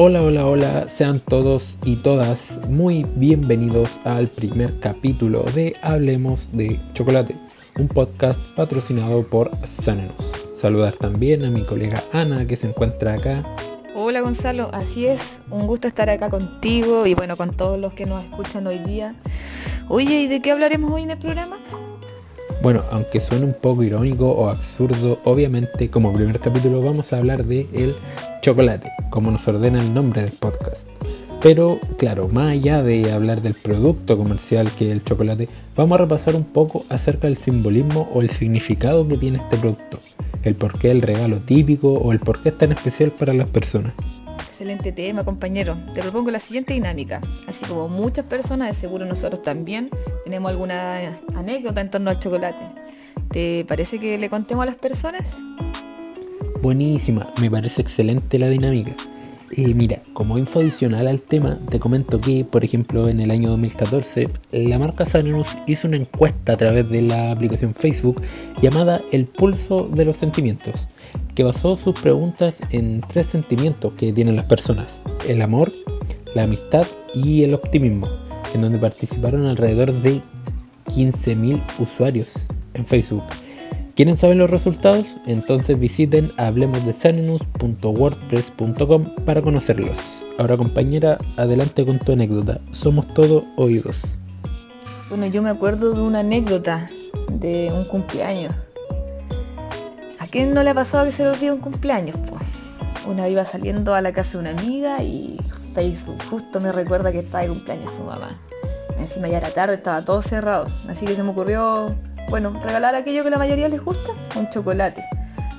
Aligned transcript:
Hola, 0.00 0.22
hola, 0.22 0.46
hola, 0.46 0.88
sean 0.88 1.18
todos 1.18 1.74
y 1.84 1.96
todas 1.96 2.68
muy 2.70 3.04
bienvenidos 3.16 3.98
al 4.04 4.28
primer 4.28 4.78
capítulo 4.78 5.42
de 5.42 5.74
Hablemos 5.82 6.48
de 6.52 6.80
Chocolate, 6.92 7.34
un 7.76 7.88
podcast 7.88 8.38
patrocinado 8.54 9.24
por 9.24 9.50
Sanenos. 9.56 10.14
Saludar 10.54 10.92
también 10.94 11.44
a 11.44 11.50
mi 11.50 11.64
colega 11.64 12.04
Ana 12.12 12.46
que 12.46 12.54
se 12.54 12.68
encuentra 12.68 13.14
acá. 13.14 13.44
Hola 13.96 14.20
Gonzalo, 14.20 14.70
así 14.72 15.04
es, 15.04 15.40
un 15.50 15.66
gusto 15.66 15.88
estar 15.88 16.08
acá 16.08 16.30
contigo 16.30 17.04
y 17.04 17.14
bueno, 17.14 17.36
con 17.36 17.56
todos 17.56 17.76
los 17.76 17.92
que 17.92 18.04
nos 18.04 18.22
escuchan 18.22 18.68
hoy 18.68 18.78
día. 18.78 19.16
Oye, 19.88 20.20
¿y 20.20 20.28
de 20.28 20.40
qué 20.40 20.52
hablaremos 20.52 20.92
hoy 20.92 21.02
en 21.02 21.10
el 21.10 21.18
programa? 21.18 21.56
Bueno, 22.60 22.82
aunque 22.90 23.20
suene 23.20 23.44
un 23.44 23.54
poco 23.54 23.84
irónico 23.84 24.30
o 24.30 24.48
absurdo, 24.48 25.20
obviamente 25.24 25.90
como 25.90 26.12
primer 26.12 26.40
capítulo 26.40 26.82
vamos 26.82 27.12
a 27.12 27.18
hablar 27.18 27.46
de 27.46 27.68
el 27.72 27.94
chocolate, 28.42 28.90
como 29.10 29.30
nos 29.30 29.46
ordena 29.46 29.80
el 29.80 29.94
nombre 29.94 30.22
del 30.22 30.32
podcast. 30.32 30.84
Pero 31.40 31.78
claro, 31.98 32.28
más 32.28 32.50
allá 32.50 32.82
de 32.82 33.12
hablar 33.12 33.42
del 33.42 33.54
producto 33.54 34.18
comercial 34.18 34.72
que 34.72 34.88
es 34.88 34.92
el 34.92 35.04
chocolate, 35.04 35.48
vamos 35.76 35.94
a 35.94 36.02
repasar 36.02 36.34
un 36.34 36.42
poco 36.42 36.84
acerca 36.88 37.28
del 37.28 37.38
simbolismo 37.38 38.08
o 38.12 38.22
el 38.22 38.30
significado 38.30 39.06
que 39.06 39.18
tiene 39.18 39.38
este 39.38 39.56
producto, 39.56 40.00
el 40.42 40.56
porqué 40.56 40.88
del 40.88 41.02
regalo 41.02 41.38
típico 41.38 41.92
o 41.92 42.10
el 42.12 42.18
porqué 42.18 42.48
es 42.48 42.58
tan 42.58 42.72
especial 42.72 43.12
para 43.12 43.34
las 43.34 43.46
personas. 43.46 43.94
Excelente 44.58 44.90
tema, 44.90 45.24
compañero. 45.24 45.76
Te 45.94 46.02
propongo 46.02 46.32
la 46.32 46.40
siguiente 46.40 46.74
dinámica. 46.74 47.20
Así 47.46 47.64
como 47.64 47.88
muchas 47.88 48.24
personas, 48.26 48.66
de 48.66 48.74
seguro 48.74 49.04
nosotros 49.04 49.40
también, 49.40 49.88
tenemos 50.24 50.50
alguna 50.50 51.16
anécdota 51.36 51.80
en 51.80 51.92
torno 51.92 52.10
al 52.10 52.18
chocolate. 52.18 52.64
¿Te 53.30 53.64
parece 53.68 54.00
que 54.00 54.18
le 54.18 54.28
contemos 54.28 54.64
a 54.64 54.66
las 54.66 54.76
personas? 54.76 55.36
Buenísima, 56.60 57.32
me 57.40 57.48
parece 57.48 57.82
excelente 57.82 58.36
la 58.36 58.48
dinámica. 58.48 58.96
Eh, 59.52 59.74
mira, 59.74 60.02
como 60.12 60.38
info 60.38 60.58
adicional 60.58 61.06
al 61.06 61.22
tema, 61.22 61.56
te 61.70 61.78
comento 61.78 62.20
que, 62.20 62.44
por 62.44 62.64
ejemplo, 62.64 63.08
en 63.08 63.20
el 63.20 63.30
año 63.30 63.50
2014, 63.50 64.28
la 64.50 64.78
marca 64.80 65.06
Sanenus 65.06 65.56
hizo 65.68 65.86
una 65.86 65.98
encuesta 65.98 66.54
a 66.54 66.56
través 66.56 66.90
de 66.90 67.02
la 67.02 67.30
aplicación 67.30 67.76
Facebook 67.76 68.20
llamada 68.60 69.00
El 69.12 69.26
Pulso 69.26 69.88
de 69.88 70.04
los 70.04 70.16
Sentimientos, 70.16 70.88
que 71.38 71.44
basó 71.44 71.76
sus 71.76 71.94
preguntas 72.00 72.58
en 72.72 73.00
tres 73.00 73.28
sentimientos 73.28 73.92
que 73.92 74.12
tienen 74.12 74.34
las 74.34 74.46
personas, 74.46 74.88
el 75.28 75.40
amor, 75.40 75.70
la 76.34 76.42
amistad 76.42 76.84
y 77.14 77.44
el 77.44 77.54
optimismo, 77.54 78.08
en 78.52 78.62
donde 78.62 78.78
participaron 78.78 79.46
alrededor 79.46 79.92
de 80.02 80.20
15.000 80.86 81.62
usuarios 81.78 82.32
en 82.74 82.84
Facebook. 82.84 83.22
¿Quieren 83.94 84.16
saber 84.16 84.36
los 84.36 84.50
resultados? 84.50 85.06
Entonces 85.28 85.78
visiten 85.78 86.32
hablemosdesanenus.wordpress.com 86.38 89.14
para 89.24 89.40
conocerlos. 89.40 89.96
Ahora 90.40 90.56
compañera, 90.56 91.18
adelante 91.36 91.86
con 91.86 92.00
tu 92.00 92.10
anécdota. 92.10 92.60
Somos 92.72 93.14
todos 93.14 93.44
oídos. 93.54 94.00
Bueno, 95.08 95.28
yo 95.28 95.40
me 95.40 95.50
acuerdo 95.50 95.94
de 95.94 96.00
una 96.00 96.18
anécdota 96.18 96.86
de 97.30 97.70
un 97.72 97.84
cumpleaños 97.84 98.56
quién 100.30 100.54
no 100.54 100.62
le 100.62 100.70
ha 100.70 100.74
pasado 100.74 101.04
que 101.04 101.12
se 101.12 101.22
le 101.22 101.30
olvide 101.30 101.52
un 101.52 101.60
cumpleaños? 101.60 102.16
Pues? 102.28 102.42
Una 103.06 103.28
iba 103.28 103.44
saliendo 103.44 103.94
a 103.94 104.02
la 104.02 104.12
casa 104.12 104.32
de 104.32 104.38
una 104.38 104.50
amiga 104.50 105.02
y 105.02 105.38
Facebook 105.74 106.18
justo 106.28 106.60
me 106.60 106.72
recuerda 106.72 107.12
que 107.12 107.20
estaba 107.20 107.42
de 107.42 107.48
cumpleaños 107.48 107.92
su 107.92 108.02
mamá. 108.02 108.38
Encima 108.98 109.28
ya 109.28 109.38
era 109.38 109.50
tarde, 109.50 109.74
estaba 109.76 110.04
todo 110.04 110.20
cerrado. 110.22 110.64
Así 110.88 111.06
que 111.06 111.14
se 111.14 111.22
me 111.22 111.30
ocurrió, 111.30 111.94
bueno, 112.30 112.52
regalar 112.62 112.94
aquello 112.94 113.22
que 113.24 113.30
la 113.30 113.38
mayoría 113.38 113.68
les 113.68 113.82
gusta, 113.82 114.12
un 114.36 114.50
chocolate. 114.50 115.04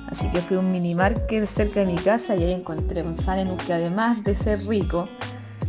Así 0.08 0.28
que 0.28 0.40
fui 0.40 0.56
a 0.56 0.60
un 0.60 0.70
mini 0.70 0.94
market 0.94 1.46
cerca 1.46 1.80
de 1.80 1.86
mi 1.86 1.96
casa 1.96 2.34
y 2.36 2.44
ahí 2.44 2.52
encontré 2.52 3.02
un 3.02 3.16
Sanenus 3.16 3.62
que 3.62 3.72
además 3.72 4.22
de 4.24 4.34
ser 4.34 4.66
rico, 4.66 5.08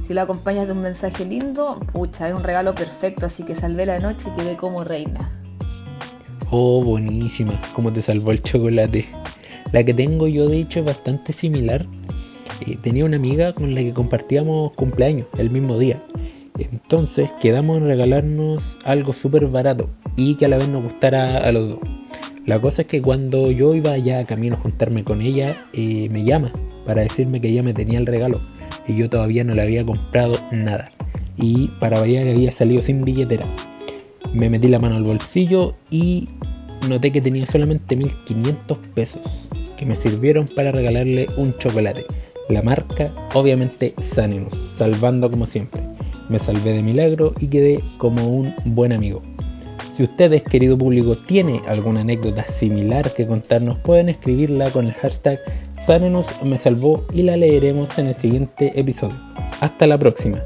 si 0.05 0.13
lo 0.13 0.22
acompañas 0.22 0.67
de 0.67 0.73
un 0.73 0.81
mensaje 0.81 1.25
lindo, 1.25 1.79
pucha, 1.94 2.28
es 2.28 2.35
un 2.35 2.44
regalo 2.44 2.75
perfecto, 2.75 3.28
así 3.28 3.44
que 3.44 3.56
salvé 3.56 3.85
la 3.85 4.00
noche 4.00 4.29
y 4.29 4.39
quedé 4.39 4.57
como 4.57 4.83
reina. 4.83 5.29
Oh, 6.53 6.84
buenísima, 6.84 7.57
cómo 7.73 7.94
te 7.94 8.01
salvó 8.01 8.31
el 8.31 8.44
chocolate. 8.44 9.06
La 9.72 9.85
que 9.85 9.94
tengo 9.94 10.28
yo 10.28 10.45
de 10.47 10.59
hecho 10.59 10.79
es 10.79 10.85
bastante 10.85 11.31
similar. 11.31 11.88
Eh, 12.67 12.78
tenía 12.84 13.06
una 13.06 13.16
amiga 13.16 13.53
con 13.53 13.73
la 13.73 13.79
que 13.79 13.94
compartíamos 13.94 14.73
cumpleaños 14.73 15.28
el 15.38 15.50
mismo 15.50 15.79
día. 15.79 16.03
Entonces 16.59 17.31
quedamos 17.39 17.78
en 17.78 17.88
regalarnos 17.88 18.78
algo 18.84 19.13
súper 19.13 19.47
barato 19.47 19.89
y 20.17 20.35
que 20.35 20.44
a 20.44 20.50
la 20.50 20.57
vez 20.57 20.67
nos 20.67 20.84
gustara 20.84 21.38
a 21.38 21.53
los 21.53 21.69
dos. 21.69 21.79
La 22.45 22.59
cosa 22.59 22.81
es 22.81 22.89
que 22.89 23.01
cuando 23.01 23.50
yo 23.50 23.73
iba 23.73 23.97
ya 23.97 24.25
camino 24.25 24.57
a 24.57 24.59
juntarme 24.59 25.06
con 25.06 25.22
ella, 25.22 25.69
eh, 25.72 26.09
me 26.12 26.25
llama 26.25 26.51
para 26.85 27.01
decirme 27.01 27.39
que 27.39 27.47
ella 27.47 27.63
me 27.63 27.73
tenía 27.73 27.97
el 27.97 28.06
regalo 28.06 28.41
y 28.85 28.97
yo 28.97 29.09
todavía 29.09 29.45
no 29.45 29.53
le 29.53 29.62
había 29.62 29.85
comprado 29.85 30.38
nada. 30.51 30.91
Y 31.38 31.69
para 31.79 32.01
variar 32.01 32.28
había 32.28 32.51
salido 32.51 32.83
sin 32.83 33.00
billetera. 33.00 33.45
Me 34.33 34.50
metí 34.50 34.68
la 34.68 34.79
mano 34.79 34.95
al 34.95 35.03
bolsillo 35.03 35.75
y 35.89 36.25
noté 36.88 37.12
que 37.12 37.22
tenía 37.22 37.46
solamente 37.46 37.96
1500 37.96 38.78
pesos 38.94 39.47
que 39.78 39.86
me 39.86 39.96
sirvieron 39.96 40.46
para 40.56 40.72
regalarle 40.72 41.25
un 41.38 41.58
chocolate. 41.58 42.06
La 42.50 42.62
marca, 42.62 43.12
obviamente, 43.34 43.94
Sanenus, 44.02 44.53
salvando 44.74 45.31
como 45.31 45.47
siempre. 45.47 45.81
Me 46.30 46.40
salvé 46.40 46.74
de 46.74 46.84
milagro 46.84 47.34
y 47.40 47.47
quedé 47.47 47.80
como 47.97 48.28
un 48.28 48.53
buen 48.66 48.92
amigo. 48.92 49.22
Si 49.96 50.03
ustedes, 50.03 50.44
querido 50.44 50.78
público, 50.78 51.16
tiene 51.16 51.62
alguna 51.68 52.02
anécdota 52.02 52.44
similar 52.44 53.13
que 53.13 53.28
contarnos, 53.28 53.80
pueden 53.80 54.09
escribirla 54.09 54.69
con 54.72 54.88
el 54.88 54.94
hashtag 54.94 55.40
Sanenus 55.86 56.28
me 56.44 56.58
salvó 56.58 57.06
y 57.13 57.24
la 57.24 57.36
leeremos 57.38 57.98
en 57.98 58.08
el 58.08 58.16
siguiente 58.16 58.80
episodio. 58.80 59.19
Hasta 59.59 59.88
la 59.88 59.98
próxima. 59.98 60.42